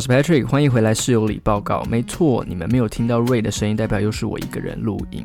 [0.00, 1.84] 我是 Patrick，欢迎回来室友里报告。
[1.84, 5.22] 没错，你们没有听到瑞的声音，代表又是我一个人录音。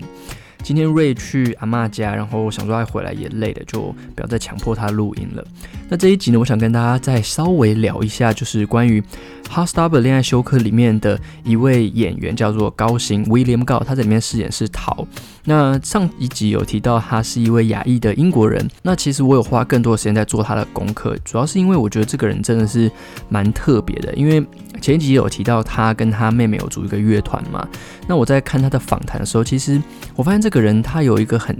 [0.63, 5.41] 今天瑞去阿妈家，然后想说他回来也累了，就不要再强迫他录音了。
[5.87, 8.99] 那这一集呢，我想跟大家再稍微聊一下，就是关于
[9.49, 15.07] 《Hot Stopper》恋爱休克里面的一位演员，叫做高行 William Gao，他在里面饰演是桃。
[15.45, 22.91] 那上一集有提到他是一位亚裔的英国人，那其实我有花更多的时间在做他的功课，主要是因为我觉得这个人真的是
[23.29, 24.45] 蛮特别的，因为
[24.81, 27.65] 前一集有提到他跟他妹妹有组一个乐团嘛，
[28.07, 29.81] 那我在看他的访谈的时候，其实
[30.15, 31.55] 我发现这个人他有一个很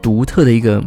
[0.00, 0.82] 独特的一个。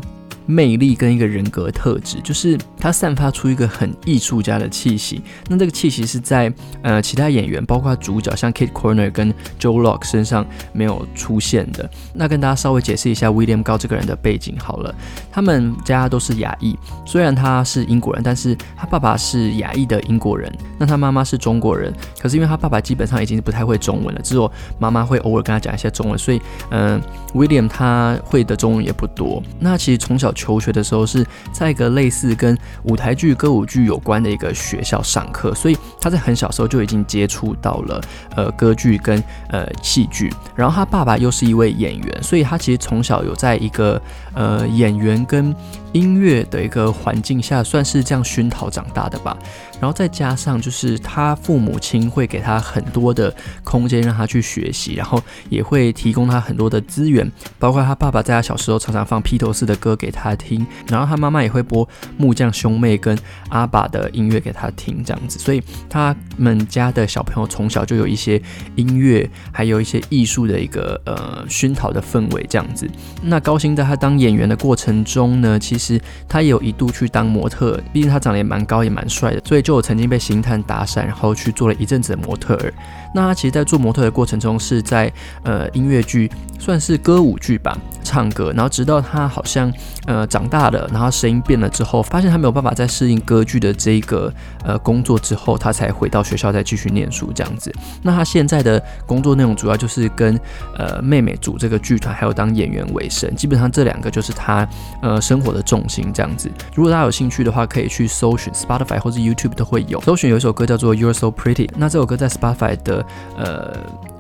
[0.48, 5.22] 魅力跟一个人格特质，就是他散发出一个很艺术家的气息。
[5.48, 11.88] 那这个气息是在呃其他演员，包括主角像 Kate Corner 跟 Joe Locke 身上没有出现的。
[12.14, 14.94] 那跟大家稍微解释一下 William 高这个人的背景好了。
[15.32, 21.94] 他们家都是亚裔，虽然他是英国人，但是他爸爸是亚裔的英国人，那他妈妈是中国人。
[22.20, 27.00] 可是因为他爸爸基本上已经不太会中文了，只有妈妈会偶尔跟他讲一些中文，所以嗯
[27.36, 29.42] ，William 他会的中文也不多。
[29.60, 30.32] 那其实从小。
[30.34, 38.02] 求学的时候是在一个类似跟舞台剧、歌舞剧有关的一个学校上课，所以他在很小时候就已经接触到了
[38.36, 40.32] 呃歌剧跟呃戏剧。
[40.56, 44.02] 然后他爸爸又是一位演员，所以他其实从小有在一个
[44.34, 45.56] 呃演员跟
[45.94, 49.38] 音乐的一个环境下，算是这样熏陶长大的吧。
[49.80, 63.18] 然后再加上就是他父母亲会给他很多的空间让他去学习，然后也会提供他很多的资源，包括他爸爸在他小时候常常放披头士的歌给他听，然后他妈妈也会播木匠兄妹跟
[63.50, 68.40] 阿爸的音乐给他听，这样子，所以他们家的小朋友从小就有一些
[68.76, 72.88] 音乐，还有一些艺术的一个呃熏陶的氛围，这样子。
[73.24, 79.72] 那高薪在他当演员的过程中呢，其实他也有一度去当模特，毕竟他长得也蛮高也蛮帅的，所以就。
[79.72, 82.74] 有曾经被星探搭讪，然后去做了一阵子的模特儿。
[83.16, 85.10] 那他其实，在做模特的过程中，是在
[85.44, 88.52] 呃音乐剧，算是歌舞剧吧，唱歌。
[88.54, 89.72] 然后直到他好像
[90.08, 94.34] 呃长大了，然后声音变了之后，发现他没有办法再适应歌剧的这个
[94.66, 97.72] 呃工作之后，他才回到学校再继续念书这样子。
[98.02, 100.40] 那他现在的工作内容主要就是跟
[100.78, 103.34] 呃妹妹组这个剧团，还有当演员为生。
[103.36, 104.68] 基本上这两个就是他
[105.02, 106.50] 呃生活的重心这样子。
[106.74, 110.00] 如果大家有兴趣的话，可以去搜寻 Spotify 或者 YouTube 都会有。
[110.02, 113.06] 搜寻有一首歌叫做 You're So Pretty，那这首歌在 Spotify 的
[113.38, 113.78] 呃，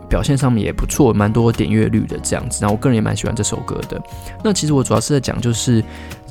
[0.10, 2.60] 表现上面也不错，蛮多点阅率的这样子。
[2.62, 4.02] 那我个人也蛮喜欢这首歌的。
[4.44, 5.84] 那其实我主要是在讲，就是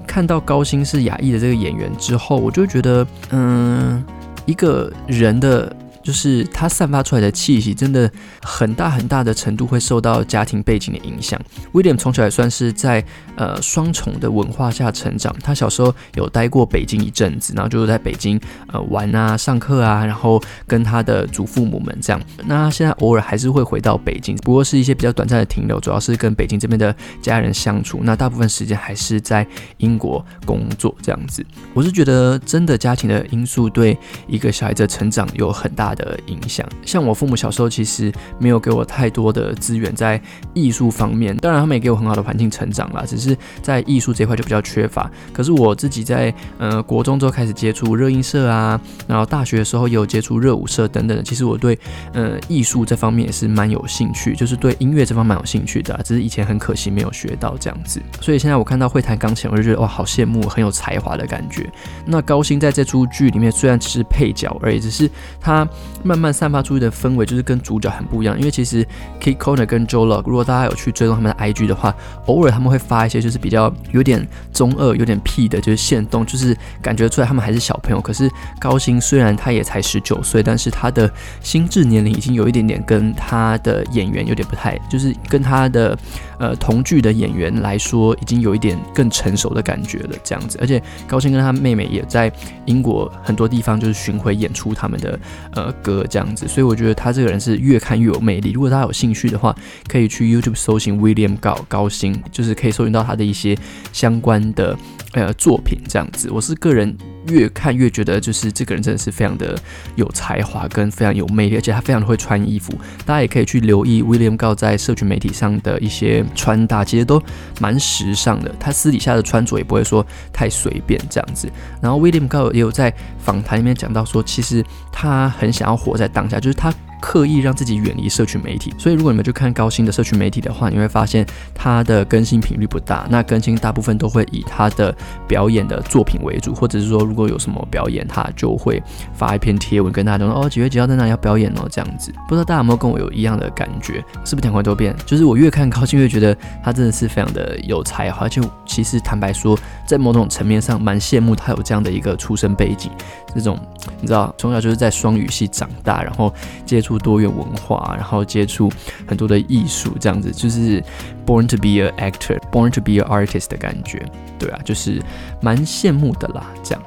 [0.07, 4.05] 看到高薪是亚裔的这个演员之后，我就觉得，嗯，
[4.47, 5.75] 一个人的。
[6.11, 8.11] 就是他散发出来的气息，真的
[8.43, 11.41] 很大很大的程度会受到家庭背景的影响。
[11.71, 13.05] 威廉从小也算是在
[13.37, 15.33] 呃双重的文化下成长。
[15.41, 18.41] 他小时候有待过北京一阵子，然后就是在北京
[18.73, 22.21] 呃玩啊、上课啊，然后跟他的祖父母们这样。
[22.45, 28.01] 那现在偶尔还是会回到北京，不过是一些比较短暂的停留，主要是跟北京这边的家人相处。
[28.03, 31.47] 那大部分时间还是在英国工作这样子。
[31.73, 35.95] 我是觉得真的家庭的因素对一个小孩子的成长有很大。
[35.95, 40.21] 的的影响，像我父母小时候其实没有给我太多的资源在
[40.55, 45.11] 艺术方面，当然他们也给我很好的环境成长啦，只是在艺术这块就比较缺乏。
[45.33, 51.23] 可是我自己在呃国中之后开始接触热音社啊，然后大学的时候也有接触热舞社等等的。
[51.23, 51.79] 其实我对
[52.13, 58.01] 呃艺术这方面也是蛮有兴趣，就是对音乐这方蛮有兴趣的，只是以前很可惜没有学到这样子。
[58.21, 61.71] 所以现在我看到会弹钢琴，我就觉得哇，好羡慕，很有才华的感觉。
[62.07, 65.67] 那高薪在这出剧里面虽然只是配角而已，只是他。
[66.03, 68.83] 慢慢散发出去的氛围就是跟主角很不一样，因为其实
[69.21, 71.95] k i t Corner 跟 Joe Log，如果大家有去追踪他们的 IG 的话，
[72.27, 78.01] 偶尔他们会发一些就是比较有点中二、有点屁的，就是现动，就是感觉出来他们还是小朋友。
[78.01, 81.11] 可是高薪虽然他也才十九岁，但是他的
[81.43, 85.99] 心智年龄已经有一点点跟他的演员有点不太，就是跟他的
[86.39, 90.59] 呃同剧的演员来说，已经有一点更成熟的感觉了这样子。
[90.61, 92.33] 而且高薪跟他妹妹也在
[92.65, 95.19] 英国很多地方就是巡回演出他们的
[95.55, 95.70] 呃。
[95.83, 98.53] 歌这样子，所以我觉得他这个人是越看越有魅力。
[98.53, 99.55] 如果大家有兴趣的话，
[99.89, 103.57] 可以去 YouTube 搜寻 William 高高薪，就是可以搜寻到他的一些
[103.93, 104.77] 相关的
[105.13, 106.31] 呃作品这样子。
[106.31, 106.97] 我是个人
[107.29, 109.59] 越看越觉得，就是这个人真的是非常的
[109.95, 112.75] 有才华跟非常有魅力，而且他非常的会穿衣服。
[113.07, 117.23] 大家也可以去留意 William Go 在社群媒体上的一些穿搭，其实都
[117.59, 118.55] 蛮时尚的。
[118.61, 121.51] 他私底下的穿着也不会说太随便这样子。
[121.81, 124.63] 然后 William Go 也有在访谈里面讲到说，其实
[124.93, 125.71] 他很想。
[125.71, 128.73] 要活在当下，就是他刻意让自己远离社群媒体。
[128.79, 133.07] 所以如果你们去看高薪的社群媒体的话，你会发现他的更新频率不大。
[133.11, 134.95] 那更新大部分都会以他的
[135.27, 138.83] 表演的作品为主，或者是说如果有什么表演，他就会
[139.15, 142.13] 发一篇贴文跟大家说哦几月几号在哪里要表演哦这样子。
[142.29, 144.05] 不知道大家有没有跟我有一样的感觉？
[144.25, 144.95] 是不是讲回多变？
[145.07, 152.91] 就是我越看高薪越觉得他真的是非常的有才华，而且其实坦白说，在某种层面上蛮羡慕他有这样的一个出身背景，
[153.35, 153.59] 这种
[154.01, 156.33] 你知道从小就是在双语系长大，然后
[156.65, 158.71] 接触多元文化，然后接触
[159.07, 160.83] 很多的艺术，这样子就是
[161.27, 164.05] born to be a actor，born to be a artist 的感觉，
[164.39, 165.03] 对啊，就是
[165.41, 166.83] 蛮羡慕的啦，这样。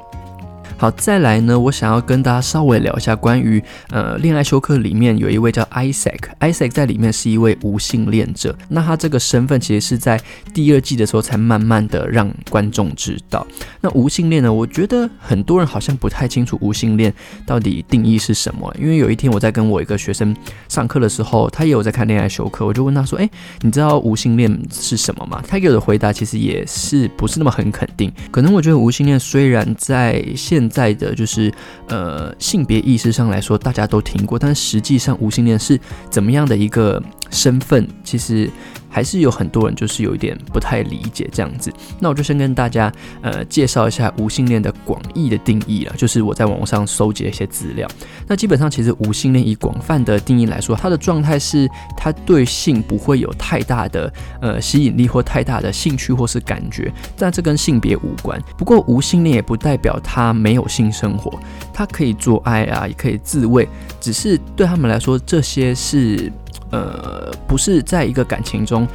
[0.77, 8.53] 好，再来呢，我想要跟大家稍微聊一下关于呃恋爱休克里面有一位叫 Isaac，Isaac 在里面是一位无性恋者。
[8.67, 10.19] 那他这个身份其实是在
[10.53, 13.47] 第二季的时候才慢慢的让观众知道。
[13.79, 17.13] 那无性恋呢，我觉得很多人好像不太清楚无性恋
[17.45, 18.75] 到底定义是什么。
[18.77, 20.35] 因为有一天我在跟我一个学生
[20.67, 23.29] 上课的时候，他也有在看恋爱休克，我就问他说：“哎，
[23.61, 28.11] 你知道无性恋是什么吗？”他给我的回答其实也是不是那么很肯定。
[28.31, 31.53] 可能我觉得无性恋虽然在现在的就是
[31.87, 35.79] 呃性别意识上来说，大家都听过，但实际上无性恋是
[36.09, 37.87] 怎么样的一个身份？
[38.03, 38.49] 其实。
[38.93, 42.93] 还是有很多人就是有一点不太理解这样子，那我就先跟大家
[43.23, 47.89] 呃介绍一下无性恋的广义的定义了，就是我在网络上搜集了一些资料。
[48.27, 51.67] 那基本上其实无性恋以广泛的定义来说，它的状态是
[51.97, 58.39] 它对性不会有太大的呃吸引力或太大的兴趣或是感觉，但这跟性别无关。
[58.55, 61.39] 不过无性恋也不代表他没有性生活，
[61.73, 63.67] 他可以做爱啊，也可以自慰，
[63.99, 66.31] 只是对他们来说这些是。
[66.73, 68.87] 呃，不是在一个感情中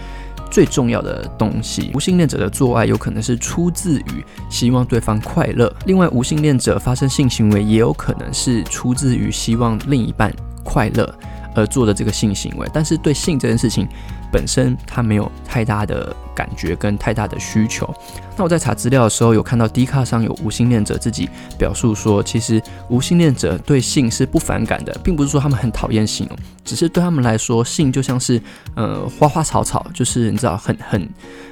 [0.50, 1.92] 最重要的东西。
[1.94, 10.34] 无性恋者的做爱有可能是出自于希望对方快乐，另外无性恋者发生性行为也有可能是出自于希望另一半
[10.64, 11.14] 快乐
[11.54, 12.68] 而做的这个性行为。
[12.72, 13.86] 但是对性这件事情
[14.32, 17.92] 本身，他没有太大的感觉跟太大的需求。
[18.36, 28.40] 那我在查资料的时候，有看到 D 卡上有无性恋者自己表述说，其实无性恋者对性是不反感的，并不是说他们很讨厌性哦，只是对他们来说，性就像是
[28.76, 31.08] 呃花花草草，就是你知道很很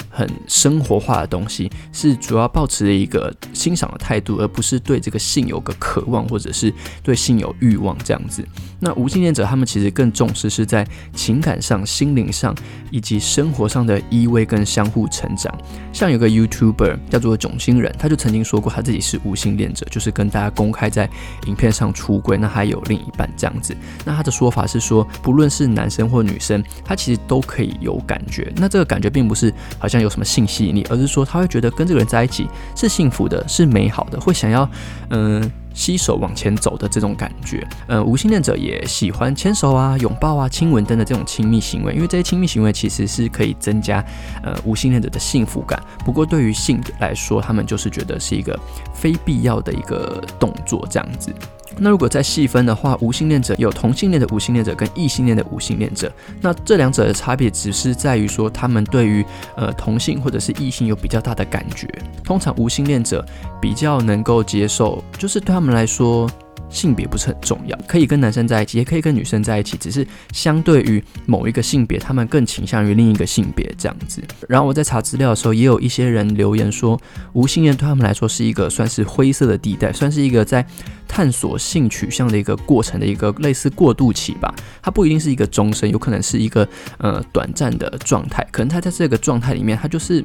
[0.08, 6.72] 很生活化的东西，是主要保持一个欣赏的态度，而不是对这个性有个渴望或者是
[7.02, 8.46] 对性有欲望这样子。
[8.78, 12.54] 那无性恋者他们其实更重视是在情感上、心灵上
[12.92, 15.50] 以及生活上的依偎跟相互成长。
[15.94, 16.98] 像有个 Youtuber。
[17.08, 21.08] 叫做囧星人，他就曾经说过他自己是无性恋者，就是跟大家公开在
[21.46, 23.74] 影片上出轨，那还有另一半这样子。
[24.04, 28.52] 那他的说法是说，不论是男生或女生，他其实都可以有感觉。
[28.56, 34.68] 那这个感觉并不是好像有什么性吸引力，而是说他会觉得跟这个人在一起是幸福的，是美好的，会想要
[35.10, 35.50] 嗯。
[35.76, 44.02] 携手往前走的这种感觉，呃，无性恋者也喜欢牵手啊、拥抱啊、亲吻等等这种亲密行为，因为这些亲密行为其实是可以增加
[44.42, 45.80] 呃无性恋者的幸福感。
[46.02, 48.58] 不过对于性来说，他们就是觉得是一个
[48.94, 51.30] 非必要的一个动作，这样子。
[51.78, 56.10] 那如果再细分的话，无性恋者有同性恋的无性恋者跟异性恋的无性恋者。
[56.40, 59.24] 那这两者的差别只是在于说，他们对于
[59.56, 61.86] 呃同性或者是异性有比较大的感觉。
[62.24, 63.24] 通常无性恋者
[63.60, 66.30] 比较能够接受，就是对他们来说。
[66.76, 74.22] 性别不是很重要，可以跟男生在一起，也可以跟女生在一起，只是相对于某一个性别，他们更倾向于另一个性别这样子。
[74.46, 77.00] 然后我在查资料的时候，也有一些人留言说，
[77.32, 80.64] 无性恋对他们来说是一个算是灰色的地带，算是一个在
[81.08, 84.54] 探索性取向的一个过程的一个类似过渡期吧。
[84.82, 86.68] 它不一定是一个终身，有可能是一个
[86.98, 90.22] 呃短暂的状态，可能他在这个状态里面，他就是。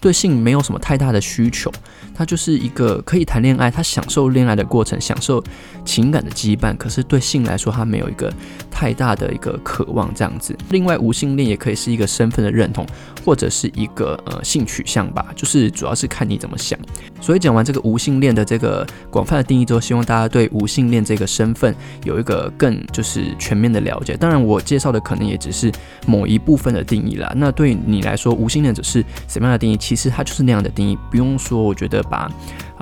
[0.00, 1.70] 对性没有什么太大的需求，
[2.14, 5.42] 他就是一个可以谈恋爱，他享受恋爱的过程，享受
[5.84, 6.76] 情感的羁绊。
[6.76, 8.32] 可是对性来说，他没有一个
[8.70, 10.56] 太大的一个渴望这样子。
[10.70, 12.86] 另外，无性恋也可以是一个身份的认同，
[13.24, 16.78] 或者是一个呃性取向吧，就是主要是看你怎么想。
[17.20, 21.74] 所以讲完这个无性恋的这个广泛的定义之后，希望大家对无性恋这个身份
[22.04, 24.16] 有一个更就是全面的了解。
[24.16, 25.70] 当然，我介绍的可能也只是
[26.06, 27.32] 某一部分的定义啦。
[27.36, 29.71] 那对你来说，无性恋者是什么样的定义？
[29.76, 31.62] 其实它就是那样的定义，不用说。
[31.62, 32.30] 我觉得把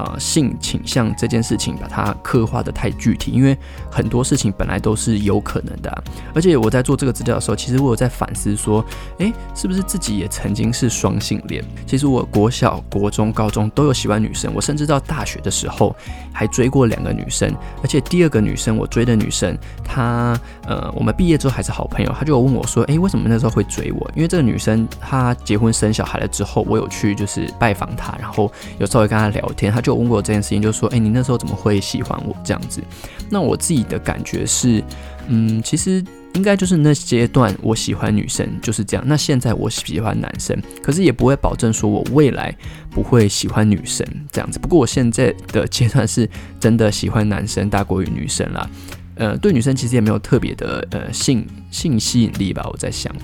[0.01, 3.57] 呃性倾向这件事情把它刻画的太具体，因为
[3.91, 6.05] 很多事情本来都是有可能的。
[6.35, 8.85] 而且我在做这个资料的时候，其实我有在反思说，
[9.19, 11.63] 诶，是不是自己也曾经是双性恋？
[11.87, 15.95] 其实我国小、国中、高中都有喜欢女生，我甚至到大学的时候
[16.33, 17.55] 还追过两个女生。
[17.83, 24.11] 而且第二个女生我追的女生，她呃，我们毕业之后还是好朋友，她就问我说，诶，为什么那时候会追我？
[24.15, 27.11] 因为这个女生她结婚生小孩了之后，我有去。
[27.21, 32.83] 就是拜访她，然后有稍微跟她聊天，她就问过这件事情，就说：“哎，你那时候怎么会喜欢我这样子？”
[33.29, 34.83] 那我自己的感觉是，
[35.29, 36.05] 嗯，其实
[36.35, 39.05] 应该就是那阶段我喜欢女生就是这样。
[39.07, 42.55] 那现在我喜欢男生，可是也不会保证说我未来
[42.91, 44.59] 不会喜欢女生这样子。
[44.59, 46.29] 不过我现在的阶段是
[46.59, 48.69] 真的喜欢男生大过于女生啦。
[49.17, 53.15] 呃，对女生其实也没有特别的呃性性吸引力吧，我在想。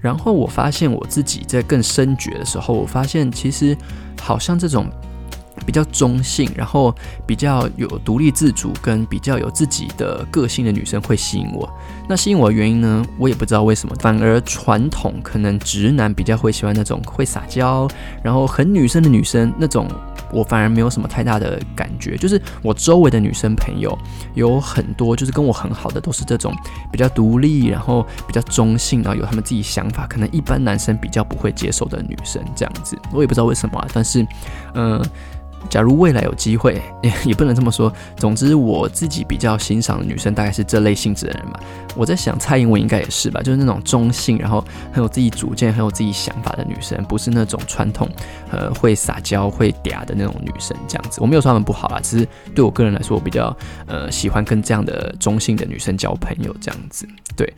[0.00, 3.74] 然后我发现我自己在更深觉的时候，我发现其实
[4.20, 4.90] 好像这种
[5.64, 6.94] 比较中性，然后
[7.26, 11.68] 比较有独立自主跟比较有自己的个性的女生会吸引我。
[12.08, 13.94] 那吸引我的原因呢，我也不知道为什么。
[14.00, 17.88] 反而传统可能直男比较会喜欢那种会撒娇，
[18.22, 19.88] 然后很女生的女生那种。
[20.34, 23.96] 我反而没有什么太大的感觉，就是我周围的女生朋友
[24.32, 26.56] 有很多，就是跟我很好的都是这种
[26.90, 34.26] 比较独立，然后比较中性，然后有他们自己想法，可能一般男生比较不会接受的女生这样子，我也不知道为什么，但是，
[34.72, 35.04] 嗯。
[35.68, 37.92] 假如未来有机会，也 也不能这么说。
[38.16, 41.60] 总之，我自己比较欣赏的女生大概是这类性质的人吧。
[41.96, 48.08] 我在想，蔡英文应该也是吧，就是那种中性，然后很有自己主见、很有自己想法的女生，不是那种传统
[48.50, 51.20] 呃会撒娇、会嗲的那种女生这样子。
[51.20, 57.06] 我没有说她们不好啦，只是对我个人来说，我比较呃喜欢跟这样的中性的女生交朋友这样子。
[57.36, 57.50] 对。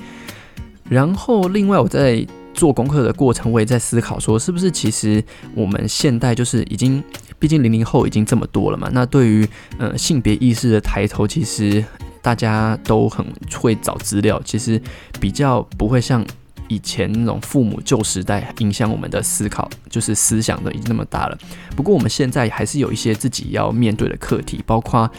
[0.89, 7.03] 然后，另外我在做功课的过程，我也在思考说，是不是其实我们现代就是已经。
[7.45, 9.47] 毕竟零零后已经这么多了嘛，那对于
[9.77, 11.85] 呃性别意识的抬头，其实
[12.23, 13.23] 大家都很
[13.61, 14.81] 会找资料，其实
[15.21, 16.25] 比较不会像
[16.69, 21.37] 以前那种父母旧时代影响我们的思考，就是思想的已经那么大了。
[21.77, 25.11] 不过我们现在还是有一些自己要面对的课题，包括。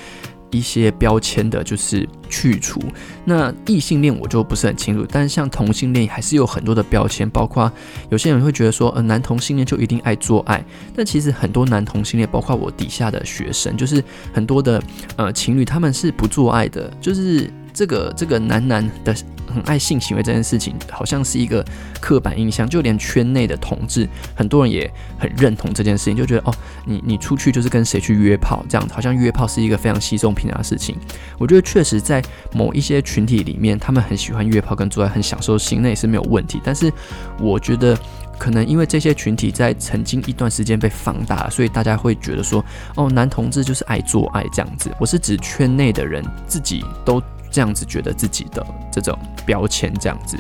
[0.56, 2.80] 一些标签的就是去除，
[3.26, 7.72] 那异性恋我就不是很清楚，但是像同性恋还是有很多的标签，包括
[8.10, 10.64] 有些人会觉得说，呃，男同性恋就一定爱做爱，
[10.96, 14.82] 但其实很多男同性恋，包括我底下的学生，就是很多的
[15.18, 19.16] 呃情侣，他们是不做爱的，就是这个这个男男的。
[19.48, 21.64] 很爱性行为这件事情，好像是一个
[22.02, 24.06] 刻板印象，就连圈内的同志，
[24.36, 26.54] 很多人也很认同这件事情，就觉得哦，
[26.84, 30.98] 你你出去就是跟谁去约炮，这样子好像约炮是一个非常稀松平常的事情。
[31.38, 36.60] 我觉得确实在某一些群体里面，他们很喜欢约炮跟做爱，很享受性，那也是没有问题。
[36.62, 36.92] 但是
[37.40, 37.98] 我觉得
[38.38, 42.66] 可能因为这些群体在曾经一段时间被放大，所以大家会觉得说，
[42.96, 44.92] 哦，男同志就是爱做爱这样子。
[45.00, 47.24] 我是指圈内的人自己都。
[47.56, 50.36] 这样子觉得自己的这种标签，这样子，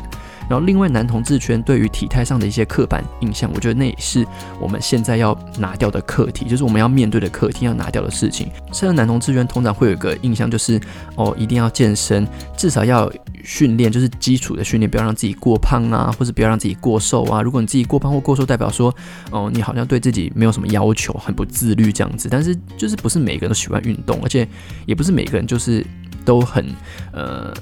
[0.50, 4.28] 然后另外男同志圈对于体态上的一些刻板印象，我觉得那也是
[4.60, 8.50] 我们现在要拿掉的课题，就是我们要面对的课题，要拿掉的事情。
[8.74, 10.78] 现在男同志圈通常会有一个印象，就是
[11.16, 13.10] 哦，一定要健身，至少要
[13.46, 17.42] 训练，就是基础的训练，不要让自己过胖啊，或者不要让自己过瘦啊。
[17.42, 18.94] 如果你自己过胖或过瘦，代表说
[19.32, 22.28] 哦，你好像对自己没有什么要求，很不自律这样子。
[22.30, 24.46] 但是就是不是每个人都喜欢运动，而且
[24.86, 25.86] 也不是每个人就是。
[26.26, 26.66] 都很
[27.14, 27.54] 呃，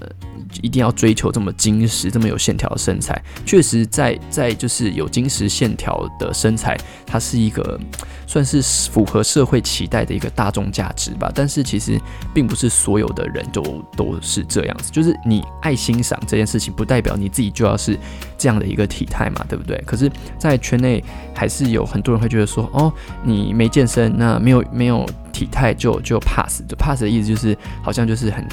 [0.62, 3.22] 一定要追求这么精实、这么有线条的身材。
[3.46, 7.80] 确实，在在就是有精实线条的身材，它是一个
[8.26, 11.32] 算是符合社会期待的一个大众价值吧。
[11.36, 12.00] 但是其实
[12.34, 13.62] 并不是所有的人都
[13.96, 14.92] 都是这样子。
[14.92, 18.00] 就是你爱欣赏这件事情，不代表你自己就要是
[18.38, 19.78] 这样的一个体态嘛，对不对？
[19.86, 21.04] 可是，在圈内
[21.36, 22.92] 还是有很多人会觉得说，哦，
[23.24, 25.06] 你没健身，那没有没有。
[25.34, 28.48] 体态就就 pass，就 pass 的意思就是好像就是很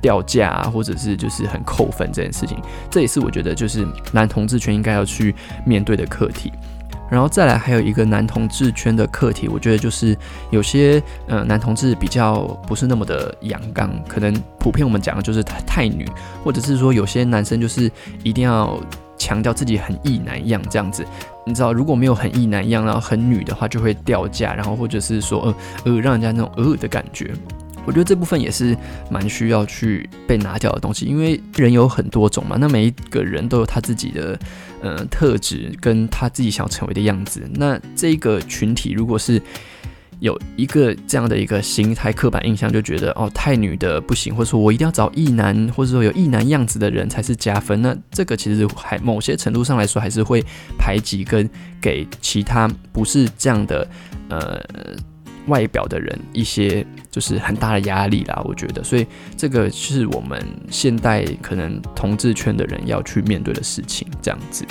[0.00, 2.58] 掉价啊，或者是就是很扣分这件事情，
[2.90, 5.32] 这也是我觉得就是男同志圈应该要去
[5.64, 6.50] 面对的课题。
[7.10, 10.16] 然后再来还有一个男同志圈的课题，我觉得就是
[10.50, 16.08] 有些呃男同志比较不是那么的阳刚，可能普遍我们讲的就是太女，
[16.42, 17.90] 或者是说有些男生就是
[18.24, 18.80] 一定要。
[19.22, 21.06] 强调自己很异男一样这样子，
[21.46, 27.32] 你知道，如果没有很异男一样，然后很女的话，就会掉价，然后或者是说呃呃，让人家那种呃的感觉。
[27.84, 28.76] 我觉得这部分也是
[29.08, 34.36] 蛮需要去被拿掉的东西，因为人有很多种嘛，那每一个人都有他自己的
[34.82, 37.48] 呃特质，跟他自己想要成为的样子。
[37.54, 39.40] 那这个群体如果是。
[40.22, 47.82] 有一个这样的一个心态刻板印象，就觉得哦，太女的不行，或者说我一定要找异男，或者说有异男样子的人才是加分。
[47.82, 50.40] 那这个其实还某些程度上来说，还是会
[50.78, 51.50] 排挤跟
[51.80, 53.84] 给其他不是这样的
[54.28, 54.62] 呃
[55.48, 58.40] 外表的人一些就是很大的压力啦。
[58.44, 59.04] 我觉得，所以
[59.36, 64.64] 这个是我们现代可能同志圈的人要去面对的事情，这样子。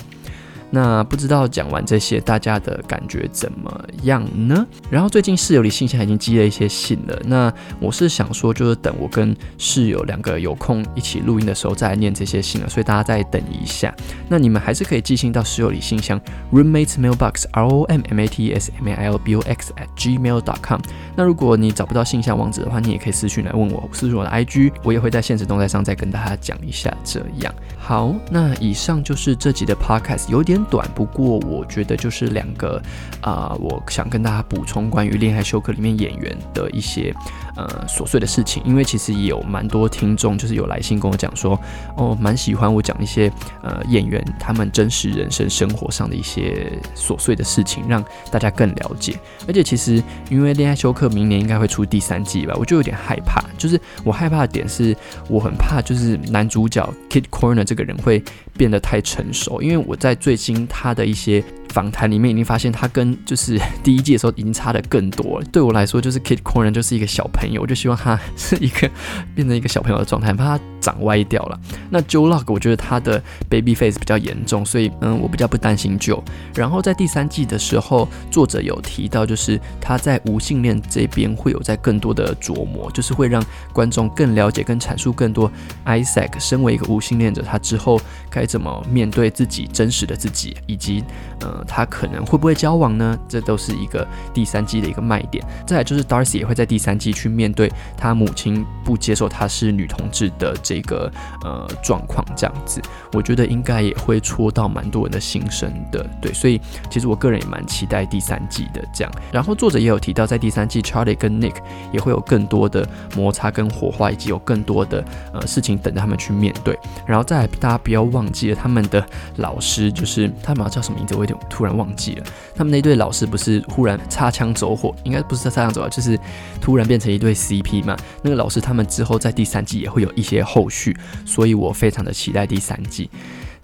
[0.71, 4.65] 那不知道讲完这些，大家的感觉怎么样呢？
[4.89, 13.93] 然后最近室友里信箱已经积了一些信了，那我是想说，就是等我跟室友两个有空一起录音的时候再来念这些信了，所以大家再等一下。
[14.29, 16.19] 那你们还是可以寄信到室友里信箱
[16.53, 19.41] roommates mailbox r o m m a t s m a i l b o
[19.41, 20.79] x at gmail dot com。
[21.17, 26.95] 那如果你找不到信箱网址的话，你也可以私信来问我，私信我的 IG，我也会在现实动态上再跟大家讲一下。
[27.03, 30.60] 这样好，那以上就是这集的 podcast，有点。
[30.65, 32.81] 短，不过我觉得就是两个
[33.21, 37.13] 啊，我想跟大家补充关于《恋爱休克》里面演员的一些
[37.55, 41.59] 呃琐碎的事情，因为其实也有蛮多听众就是有来信跟我讲说，
[41.95, 43.31] 哦，蛮喜欢我讲一些
[43.63, 49.17] 呃演员他们真实人生生活上的一些琐碎的事情，让大家更了解。
[49.47, 54.95] 而且其实因为《恋爱休克》明年应该会出第三季吧，我就有点害怕，就是我害怕的点是
[55.27, 58.23] 我很怕就是男主角 Kid Corner 这个人会
[58.57, 60.50] 变得太成熟，因为我在最近。
[60.67, 61.43] 他的一些。
[61.71, 65.45] 访谈里面已经发现他跟就是 第一季的时候已经差的更多了。
[65.51, 68.89] 对我来说，就是 Kid Corner 就是一个小朋友，我就希望他是一个
[69.33, 71.59] 变成一个小朋友的状态，怕他长歪掉了。
[71.89, 76.21] 那 Joe Log 我觉得他的 Baby Face 比较严重，所以嗯，我比较不担心 Joe。
[76.53, 85.51] 然后在第三季的时候，作者有提到，就是他在无性恋这边会有在更多的琢磨，就是会让观众更了解跟阐述更多
[85.85, 91.03] Isaac 身为一个无性恋者，他之后该怎么面对自己真实的自己，以及
[91.45, 93.17] 嗯他可能会不会交往呢？
[93.27, 95.45] 这都是一个第三季的一个卖点。
[95.65, 101.11] 再来就是 Darcy 也会在第三季去面对他母亲不接受他是女同志的这个
[101.43, 102.81] 呃状况，这样子，
[103.13, 106.05] 我觉得应该也会戳到蛮多人的心声的。
[106.21, 109.11] 对，所以其实我个人也蛮期待第三季的这样。
[109.31, 111.55] 然后作者也有提到，在第三季 Charlie 跟 Nick
[111.91, 115.03] 也会有更多的摩擦跟火花，以及有更多的
[115.33, 116.77] 呃事情等着他们去面对。
[117.05, 119.05] 然后再来，大家不要忘记了他们的
[119.37, 121.15] 老师，就是他们叫什么名字？
[121.15, 121.37] 我有点。
[121.51, 126.17] 突然忘记了，他们那对老师不是忽然擦枪走火，应该不是擦枪走火，就是
[126.61, 127.95] 突然变成一对 CP 嘛。
[128.23, 133.09] 那个老师他们之后在第三季也会有一些后续，所以我非常的期待第三季。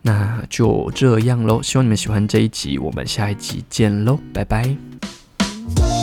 [0.02, 5.97] 那就这样喽，希望你们喜欢这一集，我们下一集见喽，拜拜。